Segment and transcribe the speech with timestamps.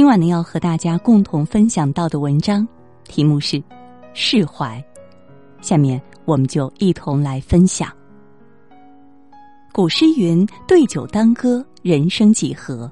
[0.00, 2.66] 今晚呢，要和大家共同分享到的文章
[3.04, 3.62] 题目是
[4.14, 4.82] “释怀”。
[5.60, 7.92] 下面我们就一同来分享。
[9.74, 12.90] 古诗云：“对酒当歌，人生几何？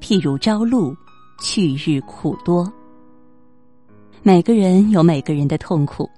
[0.00, 0.92] 譬如朝露，
[1.40, 2.70] 去日苦多。”
[4.24, 6.10] 每个人有每个人的痛苦，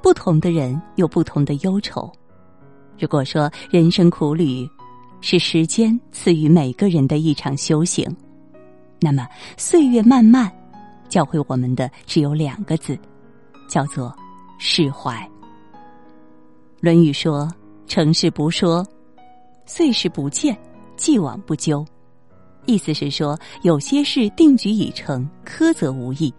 [0.00, 2.08] 不同的人有不同的忧愁。
[2.96, 4.64] 如果说人生苦旅
[5.20, 8.08] 是时间赐予每个人的一场修行。
[9.04, 10.48] 那么，岁月漫漫，
[11.08, 12.96] 教会我们的只有两个字，
[13.68, 14.14] 叫做
[14.58, 15.12] 释怀。
[16.80, 17.52] 《论语》说
[17.88, 18.86] ：“成事不说，
[19.66, 20.56] 岁事不见，
[20.96, 21.84] 既往不咎。”
[22.64, 26.32] 意思是说，有些事定局已成，苛责无益；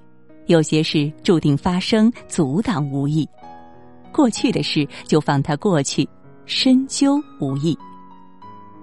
[0.45, 3.27] 有些事注定发生，阻挡无益。
[4.13, 6.07] 过去的事就放它过去，
[6.45, 7.77] 深究无益。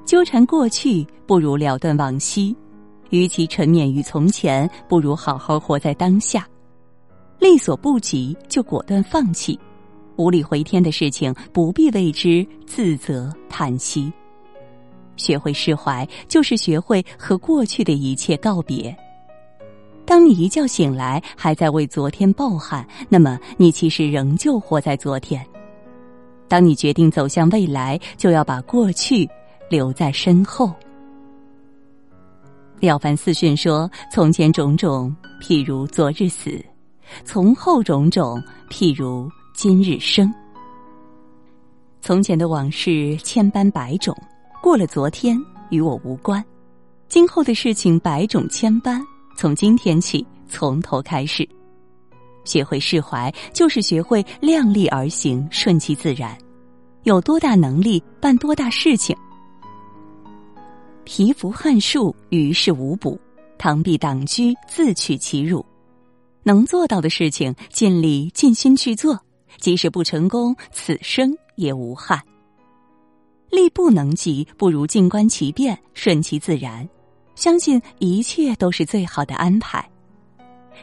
[0.05, 2.55] 纠缠过去，不如了断往昔。
[3.11, 6.47] 与其沉湎于从前，不如好好活在当下。
[7.39, 9.59] 力所不及，就果断放弃；
[10.17, 14.13] 无力回天的事情，不必为之自责叹息。
[15.17, 18.95] 学会释怀，就是学会和过去的一切告别。
[20.07, 25.45] 当你一觉醒来，还在为昨天抱憾，那么你其实仍旧活在昨天。
[26.49, 29.29] 当你决定走向未来，就要把过去
[29.69, 30.75] 留在身后。
[32.81, 36.53] 了凡四训说：“从前种种，譬如昨日死；
[37.25, 40.33] 从后种种，譬如今日生。
[42.01, 44.17] 从前的往事千般百种，
[44.63, 46.43] 过了昨天与我无关；
[47.07, 49.05] 今后的事情百种千般，
[49.37, 51.47] 从今天起，从头开始。
[52.45, 56.35] 学会释怀，就是学会量力而行，顺其自然。
[57.03, 59.15] 有多大能力，办多大事情。”
[61.05, 63.19] 蚍蜉撼树，于事无补；
[63.59, 65.65] 螳臂挡车，自取其辱。
[66.43, 69.19] 能做到的事情，尽力尽心去做，
[69.59, 72.21] 即使不成功，此生也无憾。
[73.51, 76.89] 力不能及，不如静观其变，顺其自然，
[77.35, 79.87] 相信一切都是最好的安排。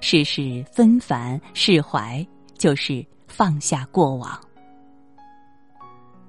[0.02, 2.26] 世事纷繁，释怀
[2.58, 4.40] 就是放下过往。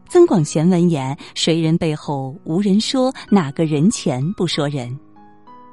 [0.08, 4.98] 曾广贤文言：“谁人背后无人说，哪个人前不说人？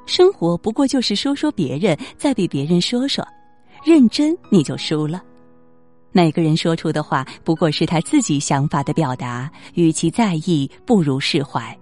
[0.04, 3.26] 生活不过就是说说别人，再被别人说说，
[3.82, 5.22] 认真你就输了。
[6.12, 11.76] 每个人说出的话，不过是他自己想法的表达，与其在意，不如释怀。”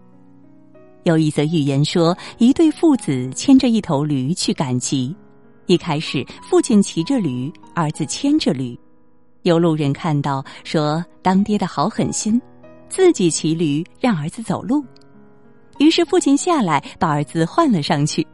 [1.03, 5.15] 有一则寓言说，一对父子牵着一头驴去赶集，
[5.67, 8.79] 一开始父亲骑着驴，儿子牵着驴。
[9.45, 12.41] 有路人看到，说：“当爹的好狠心，
[12.89, 14.83] 自己骑驴让儿子走路。”
[15.79, 18.27] 于是父亲下来把儿子换了上去。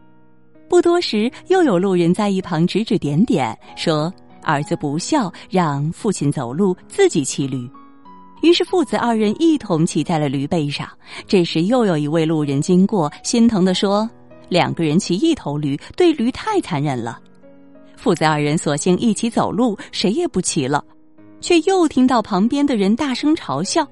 [0.68, 4.12] 不多时，又有路人在一旁指指点点，说
[4.44, 7.68] ：“儿子不孝，让父亲走路，自己骑驴。”
[8.42, 10.88] 于是父子二人一同骑在了驴背上。
[11.26, 14.08] 这时，又有一位路人经过，心疼的说
[14.48, 17.18] ：“两个人骑一头驴，对驴太残忍了。”
[17.98, 20.82] 父子二人索性一起走路，谁也不骑了。
[21.40, 23.86] 却又听到旁边的人大声嘲笑：“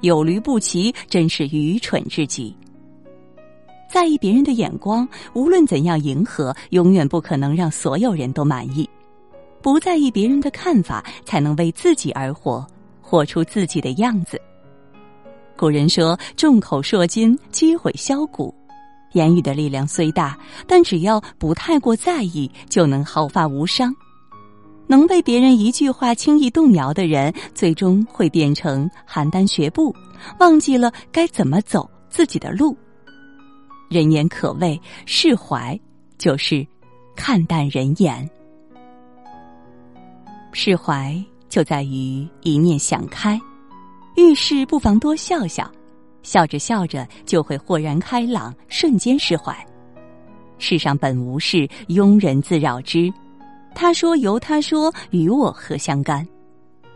[0.00, 2.54] 有驴不骑，真是愚蠢至极。”
[3.92, 8.88] 在意别人的眼光，无论怎样迎合，永远不可能让所有人都满意。
[9.60, 12.66] 不在意别人的看法，才能为自己而活，
[13.00, 14.40] 活出自己的样子。
[15.56, 18.52] 古人说：“众口铄金，积毁销骨。”
[19.12, 23.94] 言语的力量虽大，但只要不太过在意，就能毫发无伤。
[24.86, 29.94] 能被别人一句话轻易动摇的人，最终会变成邯郸学步，
[30.38, 32.76] 忘记了该怎么走自己的路。
[33.88, 35.78] 人言可畏，释怀
[36.18, 36.66] 就是
[37.14, 38.28] 看淡人言。
[40.52, 43.40] 释怀就在于一念想开，
[44.16, 45.70] 遇事不妨多笑笑，
[46.22, 49.56] 笑着笑着就会豁然开朗，瞬间释怀。
[50.58, 53.12] 世上本无事，庸人自扰之。
[53.74, 56.26] 他说：“由他说，与我何相干？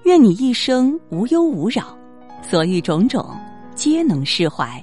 [0.05, 1.97] 愿你一生无忧无扰，
[2.43, 3.29] 所遇种种
[3.75, 4.83] 皆能释怀。”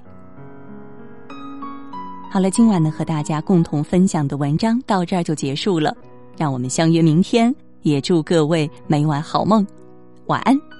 [2.29, 5.95] 好了，今晚呢和大家共同分享的文章到这儿就结束了，
[6.35, 7.53] 让我们相约明天，
[7.83, 9.65] 也祝各位每晚好梦，
[10.25, 10.72] 晚安。